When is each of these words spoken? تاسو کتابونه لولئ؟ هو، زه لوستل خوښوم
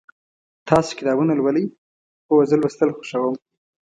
تاسو 0.69 0.89
کتابونه 0.99 1.33
لولئ؟ 1.35 1.65
هو، 2.29 2.37
زه 2.49 2.55
لوستل 2.61 2.89
خوښوم 2.95 3.35